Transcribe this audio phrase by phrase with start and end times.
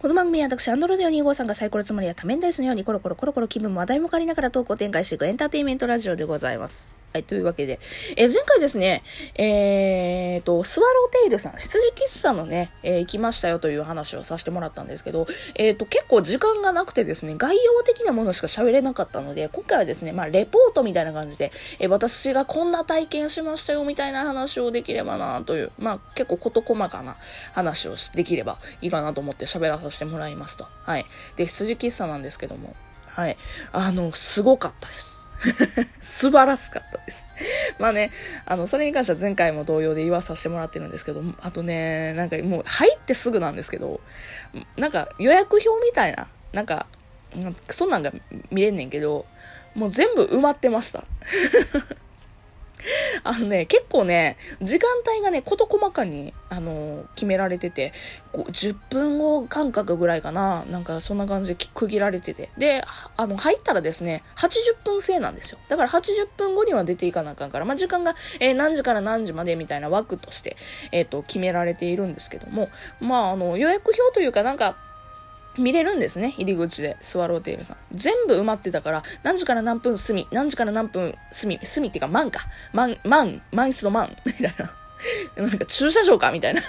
[0.00, 6.90] この番組は私、アンドロデオ2号さんがサイコロつまりや多面ダイスのようにコロコロコロコロ気分も話題も変わりながらトークを展開していくエンターテインメントラジオでございます。
[7.12, 7.80] はい、というわけで、
[8.16, 9.02] え前回ですね、
[9.34, 15.26] えーと、スワローテイルさん、羊喫茶のね、えー行きましたよという話をさせてもらったんですけど、
[15.56, 21.50] えーと、結構時間がなくてですね、概要的なものしか喋れなかったので、今回はですね、まあ、レポートみたいな感じで、
[21.80, 27.16] えー私がこんな体験しましたよみたいな話をできればなという、まあ、結構事細かな
[27.52, 30.66] 話をできればいいかなと思って喋らさせてもらいますと。
[30.84, 31.04] はい。
[31.36, 32.76] で、羊喫茶なんですけども、
[33.08, 33.36] はい。
[33.72, 35.19] あの、すごかったです。
[36.00, 37.28] 素晴らしかったです。
[37.78, 38.10] まあね、
[38.46, 44.00] あの、それに関しては前回も同様で言わさせてもらってるんですけど、あとね、なんかもう入ってすぐなんですけど、
[44.76, 46.86] なんか予約表みたいな、なんか、
[47.34, 48.12] うんそんなんが
[48.50, 49.24] 見れんねんけど、
[49.74, 51.04] もう全部埋まってました。
[53.24, 57.92] あのね、結構ね、時間帯がね、事細かに、あの決められてて、
[58.32, 62.50] こう10分後間隔ぐらいかな、なんかそんな感じで区切られてて。
[62.58, 62.82] で、
[63.16, 65.58] あの、入ったらですね、80分制なんですよ。
[65.68, 70.56] だから80分後には出ていかなあかんから、まあ、時間が、えー何時から何時までみたいな枠として、
[70.92, 72.68] えっ、と、決められているんですけども、
[73.00, 74.76] まあ、あの、予約表というかなんか、
[75.58, 77.76] 見れるんですね、入り口で、スワローテールさん。
[77.92, 82.40] 全部埋まってたから、何時から何分隅、何時から何分隅、隅っていうか、万か。
[82.72, 84.72] 万、万、満室の万、 みたいな。
[85.36, 86.60] なんか駐車場かみたいな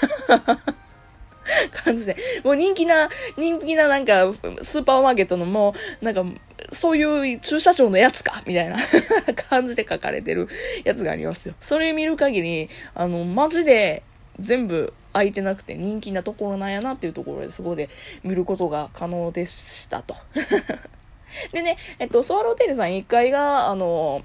[1.83, 2.15] 感じで。
[2.43, 6.23] もう人気な、人気ななんか、スーパーマーケットのもう、なんか、
[6.71, 8.77] そういう駐車場のやつかみたいな
[9.49, 10.47] 感じで書かれてる
[10.85, 11.55] やつがありますよ。
[11.59, 14.03] それ見る限り、あの、マジで
[14.39, 17.89] 全部空いてなくて人気なところなんやなっていうところでそこで
[18.23, 20.15] 見ることが可能でしたと。
[21.53, 24.23] でね、えっと、スワローテールさん1階が、あの、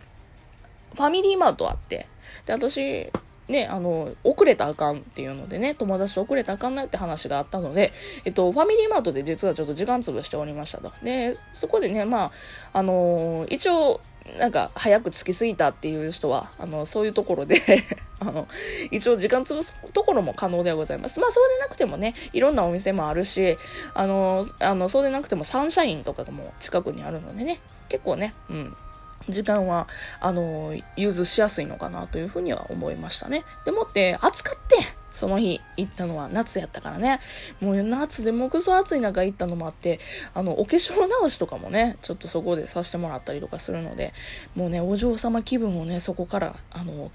[0.95, 2.07] ファミリーマートあって、
[2.47, 3.11] で、私、
[3.49, 7.93] ね、あの、遅れたあかんっていうのでね、友達遅れたあかんなって話があったので、
[8.25, 10.93] えっと、ファミリーマートで実はちょっと時間潰しておりましたと。
[11.03, 12.31] で、そこでね、まあ、
[12.73, 14.01] あの一応、
[14.39, 17.61] なんか、早く着きすぎたっていう人は、あの、そういうところで
[18.21, 18.49] あの、
[18.91, 21.21] 一応時間潰すところも可能ではございます。
[21.21, 23.59] まあ、そうでなくてもね、いろんなお店もあるし、
[23.95, 28.77] あの、あの、そうでなくてもサンシャインとかも近くにあるのでね、結構ね、うん、
[29.29, 29.87] 時間は、
[30.21, 33.43] あの、融通しやすいのかなというふうには思いましたね。
[33.65, 34.77] でもって、暑かって
[35.17, 37.19] その日行ったのは夏やったからね。
[37.61, 39.99] もう夏でもくそ暑い中行ったのもあって、
[40.35, 44.13] あの、お化粧直しとかもね、ちょっとそこでさせてもらったりとかするので、
[44.55, 47.11] もうね、お嬢様気分をね、そこから、あの、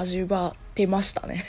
[0.00, 1.44] 味わってましたね。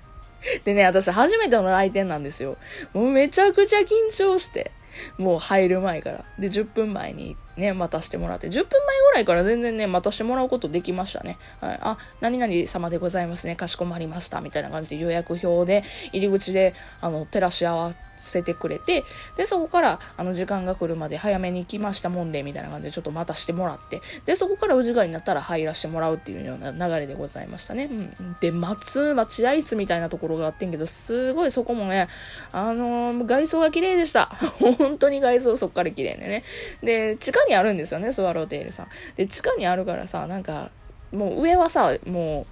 [0.64, 2.56] でね、私初めての来店なんですよ。
[2.92, 4.70] もうめちゃくちゃ緊張して。
[5.18, 6.24] もう入る前から。
[6.38, 11.38] で、10分前にね、待たせてもらって、10分前ぐらいから全然ね、待たせてもらうことできましたね。
[11.60, 11.78] はい。
[11.82, 13.56] あ、何々様でございますね。
[13.56, 14.40] かしこまりました。
[14.40, 19.04] みたいな感じで予約表で、入り口で、あの、照らし合わせてくれて、
[19.36, 27.88] で、そこから、あの、時間が来るまで早めに来ましたもんで、みたいな感じでちょっと待たしてもらって、で、そこからお時間になったら入らせてもらうっていうような流れでございましたね。
[27.90, 28.36] うん。
[28.40, 32.08] で、松、待合室みたいなところがあってんけど、すごいそこもね、
[32.52, 34.26] あのー外装が綺麗でした。
[34.78, 36.44] 本当に外装そっから綺麗でね。
[36.82, 38.88] で、地下にあるんですよね、スワローテールさん。
[39.16, 40.70] で、地下にあるからさ、なんか、
[41.12, 42.46] もう上はさ、も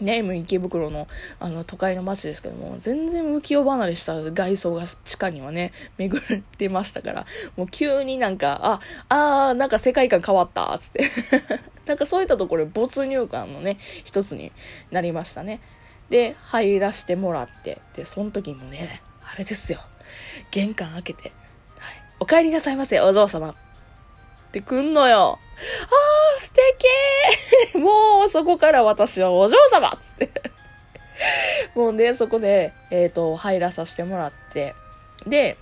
[0.00, 1.06] う、ね、もう池袋の
[1.40, 7.26] あの都会の街ですけども、全然浮世離れした外装が地下にはね、巡ってましたから、
[7.56, 11.04] もう急になんか、あ、あー、なんか世界観変わった、つって。
[11.86, 14.52] なんかそういったところ没入感のね、一つに
[14.90, 15.60] なりましたね。
[16.10, 19.78] で、入らせてもらって、で、その時にもね、あれですよ。
[20.50, 21.30] 玄関開けて、
[21.78, 23.54] はい、お帰りなさいませ、お嬢様。
[24.56, 25.38] ってくんのよ。
[25.38, 26.52] あー、素
[27.72, 30.30] 敵 もう、そこから私はお嬢様つって。
[31.74, 34.74] もうね、そこで、えっ、と、入らさせてもらって、
[35.26, 35.58] で、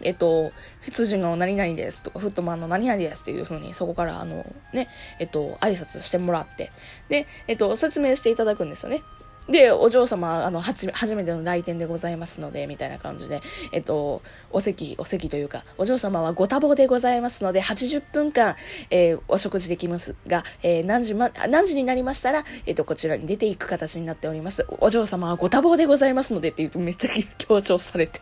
[0.00, 0.52] えっと、
[0.82, 4.88] 羊の何々ですとか、フットマンの何々ですっていう風に、そこから、あの、ね、
[5.18, 6.70] えっと、挨拶してもらって、
[7.08, 9.02] で、えっと、説明していただくんですよね。
[9.48, 13.40] で、お嬢様、あの、初め、初めての来店でございますので、みたいな感じで、
[13.72, 18.56] えっと、お席、お席というか、お嬢様はご多忙でございますので、80分間、
[18.90, 24.66] えーお食事できますが、えー何時ま、何時になりましたら、えっと、こちらに出ていく形になっております。
[24.80, 28.20] お嬢様はご多忙でございますので、って言うとめっちゃ強調されて。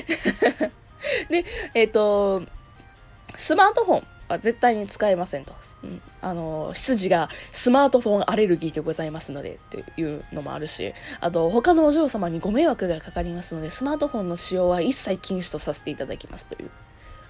[1.30, 1.44] で、
[1.74, 2.42] えっ、と、
[3.34, 5.54] スマートフォンは絶対に使えませんと。
[5.82, 16.70] うん、あの、羊がスマートフォンアレルギーでございますのでっていうのもあるし、あと、他のお嬢様にご迷惑がかかりますので、スマートフォンの使用は一切禁止とさせていただきますという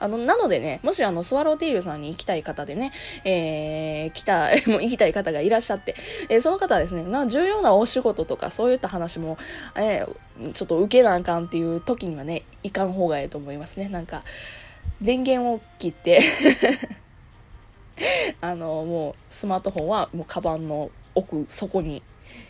[0.01, 2.91] あの、なのでね、もしあの、スワローテイルさんに行きたい方でね、
[3.25, 5.95] えー、来た、 もう行きたい方がいらっしゃって、
[6.29, 9.37] えー、その方はですね、まあ、重要なお仕事とか、そういった話も、
[9.77, 13.89] えー、ちょっと受けなあかんっていう時にはね、いかん方がええと思いますね。
[13.89, 14.23] なんか、
[15.01, 16.21] 電源を切って
[18.41, 22.03] あの、もう、スマートフォンは、もう、カバンの奥底に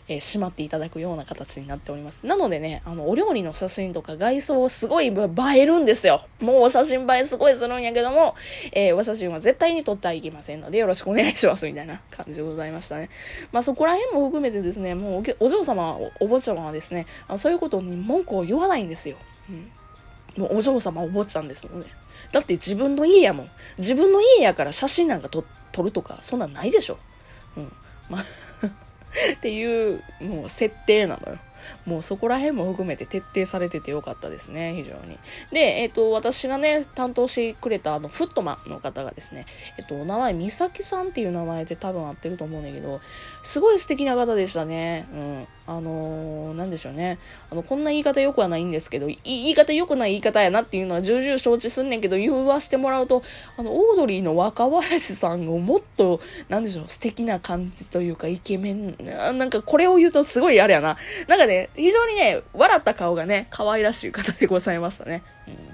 [0.07, 2.25] えー、しまっていただくような形になっております。
[2.25, 5.11] なのでね、あの、お料理の写真とか外装すごい映
[5.57, 6.25] えるんですよ。
[6.39, 8.35] もうお写真映えすごいするんやけども、
[8.73, 13.09] えー、お写真は絶対に撮ってはいけませんので、よろしくお願いします、みたいな感じでございましたね。
[13.51, 19.17] まあそこら辺も含めてですね、もうお嬢様、お坊ちゃまはですね、あそういうことに文句を言わないんですよ。
[19.49, 19.71] うん
[20.37, 21.87] もうお嬢様お坊ちゃんですので。
[22.31, 23.49] だって自分の家やもん。
[23.77, 25.43] 自分の家やから写真なんか撮
[25.81, 26.97] るとか、そんなんないでしょ。
[27.57, 27.71] うん。
[28.09, 28.25] まあ
[29.35, 31.39] っていう、もう設定なのよ。
[31.85, 35.17] もうそこら辺も含めて徹底されててよかったですね、非常に。
[35.51, 39.45] で、えっ、ー、と、私がね、担当してくれたあの、フットマンの方がですね、
[39.77, 43.01] えっ、と、お名前、美咲さんっていう名前で多分合ってると思うんだけど、
[43.43, 45.07] すごい素敵な方でしたね。
[45.13, 45.47] うん。
[45.69, 47.19] あのー、なんでしょうね。
[47.51, 53.21] あの、こんな言い方良くはないんですけど、言い方良くない言い方やなっていうのは重々承知すんねんけど、言わしてもらうと、
[53.55, 56.19] あの、オードリーの若林さんをもっと、
[56.49, 60.97] なんでしょう、素敵な感じというか、イケメン、なんかこれを言うとすごいあれやな。
[61.27, 65.21] なんかね、非常にね、笑った顔がね、可愛らしい方でございましたね。
[65.47, 65.68] うん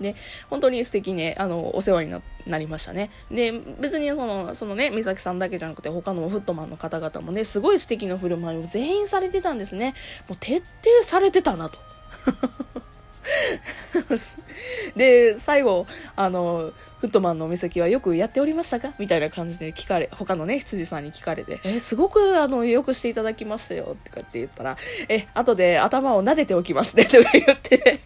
[0.00, 0.14] で、
[0.50, 3.10] 本当に素敵ね、あの、お世話にななりましたね。
[3.30, 9.94] で、別にその、そのね、美咲さんだけじゃなくて、他のフットマンの方々もね、すごい素敵な振る舞いを全員されてたんですね。
[10.28, 10.64] もう徹底
[11.02, 11.78] されてたなと。
[14.96, 15.86] で、最後、
[16.16, 18.94] あの、フットマンの美咲はよくやっておりましたか？
[18.98, 24.76] みたいな感じで聞かれ、他のね、羊さんに聞かれて、え、すごく、あの、よくしていただきましたよ、ってかって言ったら、
[25.08, 28.00] え、後で頭を撫でておきますね、とか言って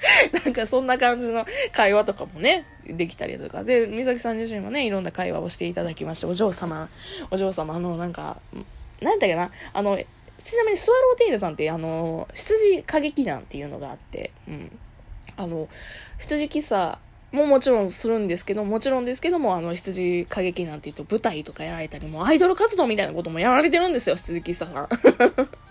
[0.44, 3.64] なんかそんな感じの会話とかもね、できたりとか。
[3.64, 6.88] で、美咲さん自身もね、いろんな会話をしていただきまして、お嬢様、
[7.30, 8.40] お嬢様のなんか、
[9.00, 9.98] なんだっけな、あの、
[10.38, 14.78] ちなみにスワローテイルさんって、あの、羊歌劇団っていうのがあって、うん。
[15.36, 15.68] あの、
[16.18, 16.98] 羊喫茶
[17.32, 24.88] ももちろんするんですけど、もちろんですけども、あの、羊歌劇団って言うと舞台とかやられたり、もアイドル活動みたいなこともやられてるんですよ、羊喫茶さん。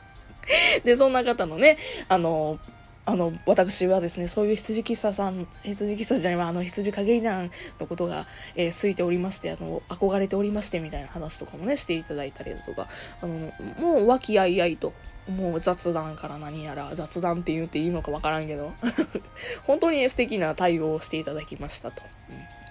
[0.85, 1.77] で、そんな方のね、
[2.07, 2.59] あの、
[3.07, 7.50] あの、私はですね、そういう羊喫茶さん、羊喫茶じゃない、あの、羊影団
[7.80, 8.25] のことが、
[8.57, 12.88] えー、ついておりまして、あの、憧れておりまして、みたいな話とかもね、していただいたりだとか、
[13.21, 14.92] あの、もう和気あいあいと、
[15.30, 18.74] もう雑談から何やら、雑談って言っていいのかわからんけど、
[19.63, 22.04] 本当に素敵な対応をしていただきましたと。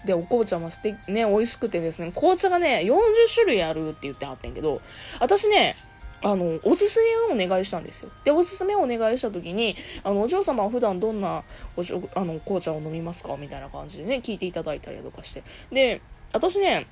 [0.04, 2.98] で、お紅茶も素敵、ね、美味しくてですね、紅茶がね、40
[3.34, 4.82] 種類あるって言ってはってんけど、
[5.18, 5.74] 私ね、
[6.22, 8.10] あの、おすすめをお願いしたんですよ。
[8.24, 11.44] で、おすすめをお願いした時に、あの、お嬢様は普段どんな
[11.76, 13.36] おしあの、紅茶を飲みますか？
[13.36, 15.42] みたいな感じでね、聞いていただいたりとかして。
[15.70, 16.00] で、
[16.32, 16.86] 私ね、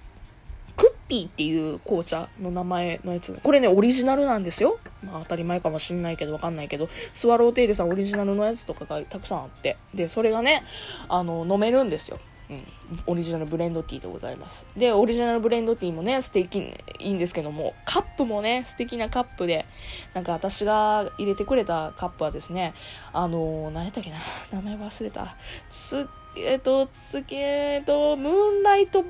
[0.77, 3.39] クッピーっていう紅茶の名前のやつ。
[3.43, 4.79] これね、オリジナルなんですよ。
[5.03, 9.77] まあ当たり前かもしんないけどわかんないけど、スワローテイルさんオリジナルのやつとかがたくさんあって。
[9.95, 10.63] で、それがね、
[11.09, 12.19] あの、飲めるんですよ。
[12.51, 12.63] うん、
[13.07, 14.67] オリジナルブレンドティーでございます。
[14.77, 16.75] で、オリジナルブレンドティーもね、素敵、い
[17.11, 19.65] いんですけども、カップもね、素敵なカップで、
[20.13, 22.75] なんか私が入れてくれたカップはですね、
[23.13, 24.17] あのー、何やったっけな、
[24.53, 25.37] 名前忘れた。
[25.71, 29.05] つ、えっ、ー、と、つけえっ、ー、と、ムーンライト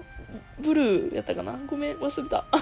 [0.61, 1.59] ブルーやったかな？
[1.67, 2.45] ごめん、忘れた。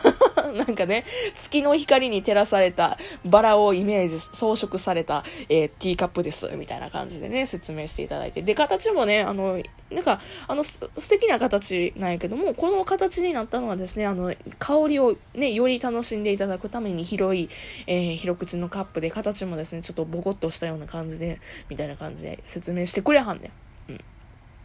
[0.53, 1.05] なんかね、
[1.35, 8.43] 月の光に照らされたバラをイメージ、装飾された、えー、ティーカップです、みたいな感じでね、説明していただいて。
[8.43, 17.49] で、形もね、あの、なんか、あの、素敵な形なんやけども、この形になったのはですね、あの、香りをね、より楽しんでいただくために広い、
[17.87, 23.53] えー、広口のカップで、形もですね、ちょっとボコッとしたような感じで、みたいな感じで説明してくれはんねん。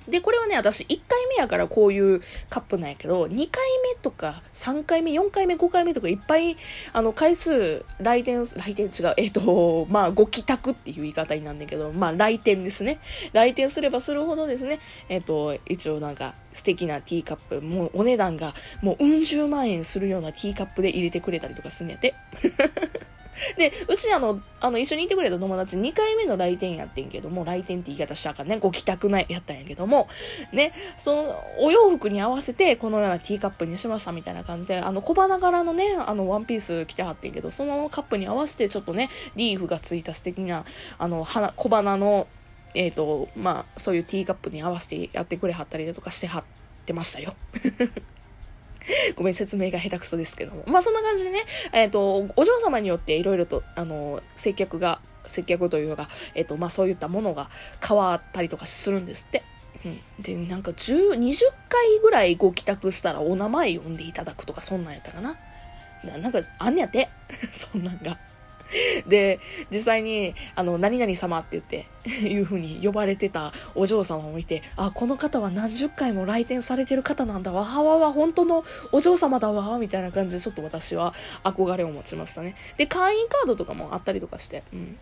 [0.07, 6.55] で、これはね、私1回目やからこういうカップなんやけど、2回目とか3回目、4回目、5回目とかいっぱい、
[6.93, 12.99] あの、回数、来店、来店違う、えっ、ー、と、 まあ、ご帰宅っていう言い方になんだけど、まあ、来店ですね。
[13.33, 22.15] 来店すればするほどですね、えっ、ー、と、一応なんか、素敵なティーカップ、もうお値段が、もううん十万円するようなティーカップで入れてくれたりとかすんねやて。
[23.57, 30.07] で、うちあの、あの、一緒にいてくれた友達2回目の来店やってんけども、来店って言い方したからね、ご帰宅ないやったんやけども、
[30.51, 40.65] ね、その、お洋服に合わせて、このようなティーカップにしましたみたいな感じで、あの、小花柄のね、あの、ワンピース着てはってんけど、そのカップに合わせて、ちょっとね、リーフがついた素敵な、
[40.97, 42.27] あの、花、小花の、
[42.73, 46.43] えっ、ー、と、まあ、そういうティーカップに合わせてやってくれはったりだとかしてはっ
[46.85, 47.33] てましたよ。
[49.15, 50.63] ごめん、説明が下手くそですけども。
[50.67, 57.49] まあそんな感じでね、えっ、ー、と、お嬢様によっていろいろと、あの、接客が、接客というか、えっ、ー、と、まあそういったものが
[57.85, 59.43] 変わったりとかするんですって。
[59.85, 60.23] うん。
[60.23, 61.39] で、なんか10、20
[61.69, 65.37] 回ぐらいご帰宅したらお名前呼んでいただくとか、そんなんやったかな。
[66.03, 67.09] ななんか、あんねやって。
[67.53, 68.17] そんなんが。
[69.07, 69.39] で、
[69.71, 71.85] 実際に、あの、何々様って言って、
[72.27, 82.55] いう風に呼ばれてたお嬢様を見て、あ、この方は何十回も来店されてる方なんだわ、はわわ、本当のお嬢様だわ、みたいな感じで、ちょっと私は憧れを持ちましたね。
[82.77, 84.97] で、会員カードとかもあったりとかして、うん。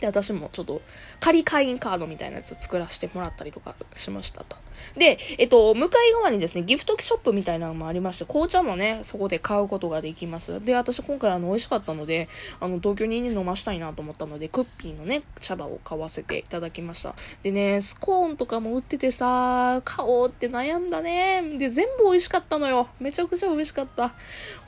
[0.00, 0.82] で、私もちょっと
[1.20, 4.56] 仮会員カードみたいなやつを作らせてもらったりとかしましたと。
[4.96, 10.64] で、えっと、向かい側にですね、ギフトショップみたいなのもありまして、紅茶もね、そこで買うことができます。
[10.64, 12.28] で、私今回あの、美味しかったので、
[12.60, 17.14] あの、東京に飲ましたいなと思ったので、クッピーのね、茶葉を買わせていただきました。
[17.42, 21.42] でね、スコーンとかも売っててさ、買おうって悩んだね。
[21.58, 22.88] で、全部美味しかったのよ。
[23.00, 24.14] めちゃくちゃ美味しかった。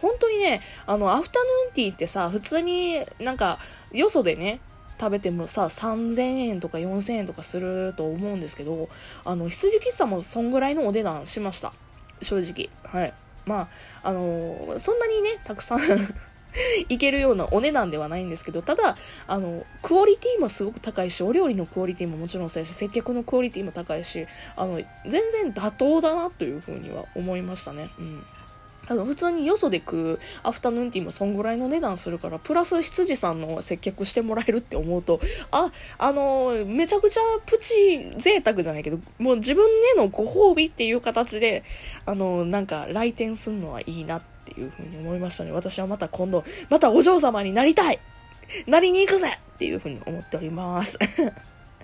[0.00, 3.58] 本当にね、あの、アフタヌーンティーってさ、普通になんか、
[3.92, 4.60] よそでね、
[4.98, 8.88] 食べてもさ、3000円とか4000円とかすると思うんですけど、
[9.24, 11.72] あの、羊喫茶もそんぐらいのお値段しました。
[12.20, 12.68] 正直。
[12.84, 13.14] はい。
[13.46, 13.68] まあ、
[14.02, 15.80] あのー、そんなにね、たくさん
[16.88, 24.26] いけるようなお値段ではないんですけど、ただ、あの、クオリティもすごく高いし、お料理のクオリティももちろんそうやし、接客のクオリティも高いし、
[24.56, 27.90] あの、全然妥当だなというふうには思いましたね。
[27.98, 28.26] うん。
[28.88, 39.64] あの、普通によそで食うアフタヌーンティーもそんぐらいの値段するから、プラス羊さんの接客してもらえるって思うと、あ、あの、めちゃくちゃプチ贅沢じゃないけど、もう自分
[39.94, 41.64] へのご褒美っていう形で、
[42.06, 45.52] あの、なんか来店すんのはいいなっていうふうに思いましたね。
[45.52, 48.00] 私はまた今度、またお嬢様になりたい
[48.66, 50.98] なりに行くぜっていうふうに思っております。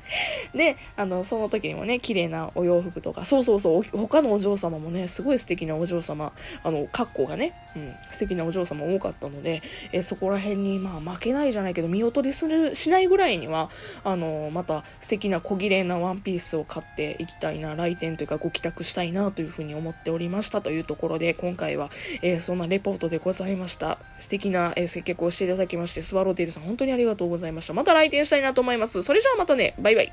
[0.54, 6.32] で、あの、その時にもね、綺麗なお洋服とか、そうそうそう、他のお嬢様もね、すごい素敵なお嬢様、
[6.62, 13.70] あの、格好がね、うん、素敵なお嬢様多かったので、えそこら辺に、まあ、負けないじゃないけど、見劣りする、しないぐらいには、
[14.04, 21.90] あの、また素敵な小綺麗なワンピースを買っていきたいな、来店というかご帰宅したいな、というふうに思っておりましたというところで、今回は、
[22.22, 23.98] えー、そんなレポートでございました。
[24.18, 27.72] 素敵な、え、接客をしていただきまして、スワローテールさん、本当にありがとうございました。
[27.72, 29.02] また来店したいなと思います。
[29.02, 29.93] それじゃあまたね、バイ。
[29.96, 30.10] bye.